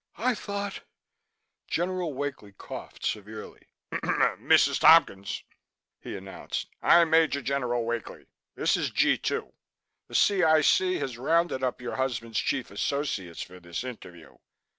[0.17, 0.79] "I thought"
[1.77, 3.67] General Wakely coughed, severely.
[3.91, 4.79] "Mrs.
[4.79, 5.43] Tompkins,"
[5.99, 8.25] he announced, "I'm Major General Wakely.
[8.55, 9.53] This is G 2.
[10.07, 10.95] The C.I.C.
[10.97, 14.37] has rounded up your husband's chief associates for this interview.